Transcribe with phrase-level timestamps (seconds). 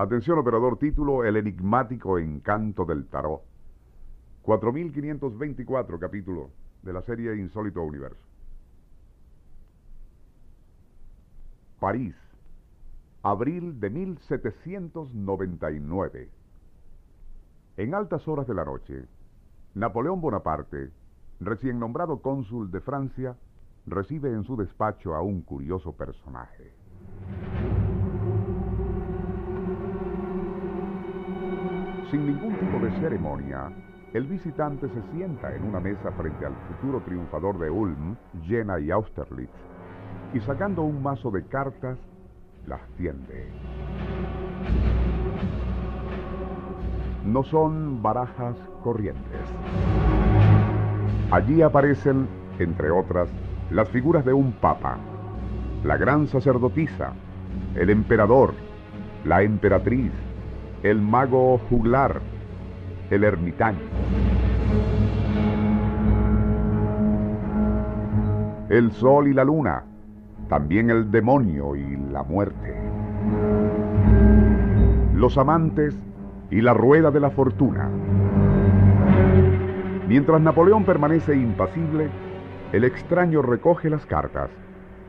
[0.00, 3.42] Atención operador título El enigmático encanto del tarot.
[4.40, 6.48] 4524 capítulo
[6.80, 8.24] de la serie Insólito Universo.
[11.78, 12.14] París,
[13.22, 16.30] abril de 1799.
[17.76, 19.04] En altas horas de la noche,
[19.74, 20.92] Napoleón Bonaparte,
[21.40, 23.36] recién nombrado cónsul de Francia,
[23.84, 26.79] recibe en su despacho a un curioso personaje.
[32.10, 33.70] Sin ningún tipo de ceremonia,
[34.14, 38.90] el visitante se sienta en una mesa frente al futuro triunfador de Ulm, Jena y
[38.90, 39.50] Austerlitz,
[40.34, 41.98] y sacando un mazo de cartas,
[42.66, 43.48] las tiende.
[47.24, 49.40] No son barajas corrientes.
[51.30, 52.26] Allí aparecen,
[52.58, 53.28] entre otras,
[53.70, 54.98] las figuras de un papa,
[55.84, 57.12] la gran sacerdotisa,
[57.76, 58.54] el emperador,
[59.24, 60.10] la emperatriz,
[60.82, 62.22] el mago juglar,
[63.10, 63.80] el ermitaño.
[68.70, 69.84] El sol y la luna,
[70.48, 72.74] también el demonio y la muerte.
[75.14, 75.98] Los amantes
[76.50, 77.90] y la rueda de la fortuna.
[80.08, 82.08] Mientras Napoleón permanece impasible,
[82.72, 84.50] el extraño recoge las cartas,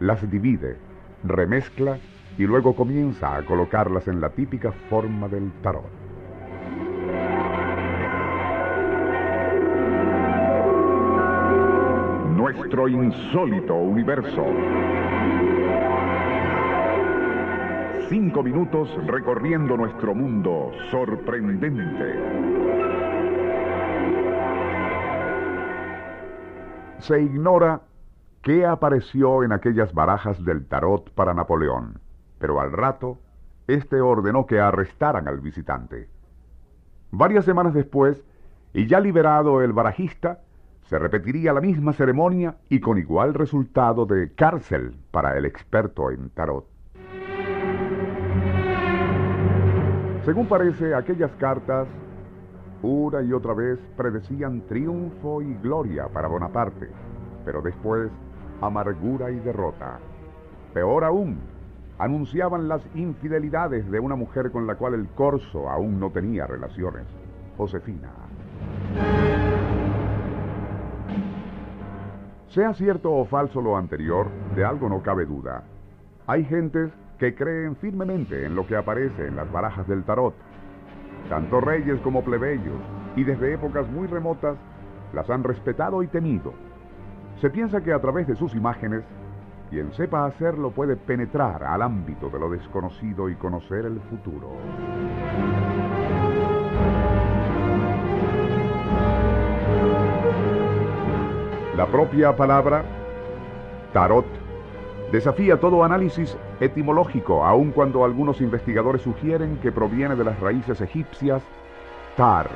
[0.00, 0.76] las divide,
[1.22, 1.98] remezcla
[2.38, 5.84] y luego comienza a colocarlas en la típica forma del tarot.
[12.36, 14.44] Nuestro insólito universo.
[18.08, 22.14] Cinco minutos recorriendo nuestro mundo sorprendente.
[26.98, 27.82] Se ignora
[28.42, 32.01] qué apareció en aquellas barajas del tarot para Napoleón
[32.42, 33.18] pero al rato,
[33.68, 36.08] éste ordenó que arrestaran al visitante.
[37.12, 38.20] Varias semanas después,
[38.74, 40.40] y ya liberado el barajista,
[40.86, 46.30] se repetiría la misma ceremonia y con igual resultado de cárcel para el experto en
[46.30, 46.66] tarot.
[50.24, 51.86] Según parece, aquellas cartas
[52.82, 56.88] una y otra vez predecían triunfo y gloria para Bonaparte,
[57.44, 58.10] pero después
[58.60, 60.00] amargura y derrota.
[60.74, 61.51] Peor aún,
[62.02, 67.04] anunciaban las infidelidades de una mujer con la cual el corso aún no tenía relaciones,
[67.56, 68.10] Josefina.
[72.48, 74.26] Sea cierto o falso lo anterior,
[74.56, 75.62] de algo no cabe duda.
[76.26, 80.34] Hay gentes que creen firmemente en lo que aparece en las barajas del tarot.
[81.28, 82.80] Tanto reyes como plebeyos,
[83.14, 84.56] y desde épocas muy remotas,
[85.12, 86.52] las han respetado y temido.
[87.40, 89.04] Se piensa que a través de sus imágenes
[89.72, 94.50] quien sepa hacerlo puede penetrar al ámbito de lo desconocido y conocer el futuro.
[101.74, 102.84] La propia palabra
[103.94, 104.26] tarot
[105.10, 111.42] desafía todo análisis etimológico, aun cuando algunos investigadores sugieren que proviene de las raíces egipcias
[112.14, 112.50] tar,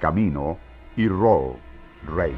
[0.00, 0.56] camino,
[0.96, 1.56] y ro,
[2.16, 2.34] rey.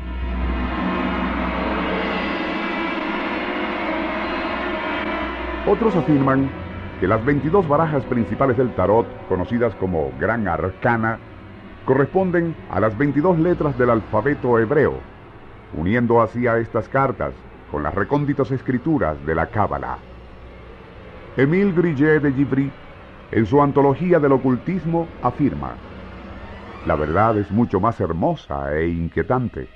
[5.69, 6.49] Otros afirman
[6.99, 11.19] que las 22 barajas principales del tarot, conocidas como Gran Arcana,
[11.85, 14.95] corresponden a las 22 letras del alfabeto hebreo,
[15.77, 17.35] uniendo así a estas cartas
[17.71, 19.99] con las recónditas escrituras de la Cábala.
[21.37, 22.73] Émile Grillet de Givry,
[23.31, 25.73] en su antología del ocultismo, afirma,
[26.87, 29.69] la verdad es mucho más hermosa e inquietante.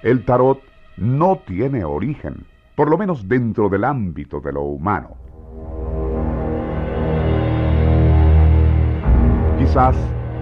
[0.00, 0.62] El tarot
[0.96, 2.46] no tiene origen
[2.78, 5.16] por lo menos dentro del ámbito de lo humano.
[9.58, 9.96] Quizás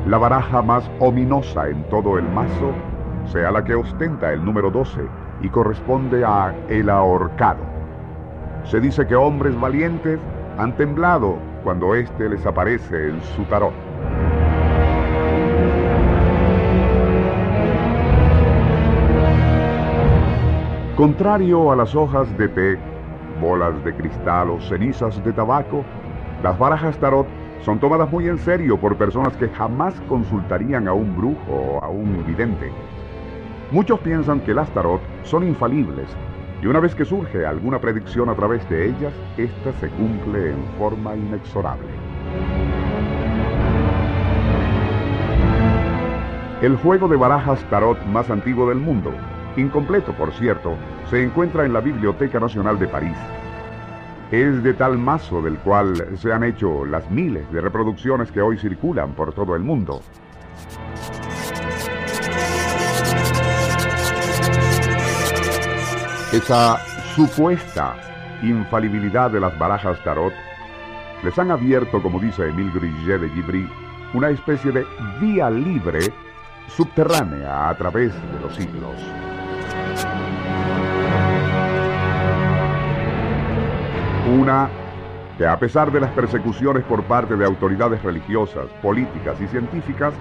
[0.07, 2.75] la baraja más ominosa en todo el mazo
[3.25, 5.01] sea la que ostenta el número 12
[5.41, 7.65] y corresponde a el ahorcado.
[8.65, 10.21] Se dice que hombres valientes
[10.59, 13.86] han temblado cuando éste les aparece en su tarot.
[20.97, 22.79] Contrario a las hojas de té,
[23.39, 25.85] bolas de cristal o cenizas de tabaco,
[26.43, 27.27] las barajas tarot
[27.61, 31.91] son tomadas muy en serio por personas que jamás consultarían a un brujo o a
[31.91, 32.73] un vidente.
[33.73, 36.09] Muchos piensan que las tarot son infalibles
[36.63, 40.65] y una vez que surge alguna predicción a través de ellas, ésta se cumple en
[40.79, 41.91] forma inexorable.
[46.63, 49.13] El juego de barajas tarot más antiguo del mundo
[49.57, 50.75] incompleto por cierto,
[51.11, 53.17] se encuentra en la Biblioteca Nacional de París.
[54.31, 58.59] es de tal mazo del cual se han hecho las miles de reproducciones que hoy
[58.59, 60.03] circulan por todo el mundo.
[66.33, 66.79] Esa
[67.15, 67.95] supuesta
[68.43, 70.33] infalibilidad de las barajas tarot
[71.23, 73.69] les han abierto, como dice Emile Grillet de Gibri,
[74.13, 74.85] una especie de
[75.21, 76.13] vía libre
[76.69, 78.97] subterránea a través de los siglos.
[84.27, 84.69] Una
[85.39, 90.15] que a pesar de las persecuciones por parte de autoridades religiosas, políticas y científicas,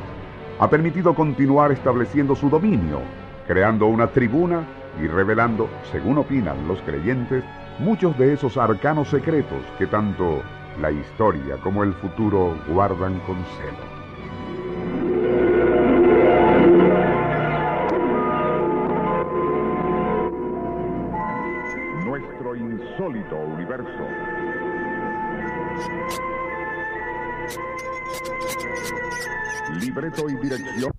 [0.60, 3.02] ha permitido continuar estableciendo su dominio,
[3.48, 4.64] creando una tribuna
[5.02, 7.44] y revelando, según opinan los creyentes,
[7.80, 10.42] muchos de esos arcanos secretos que tanto
[10.80, 13.95] la historia como el futuro guardan con celo.
[23.26, 24.08] Insólito universo.
[29.80, 30.95] Libreto y dirección.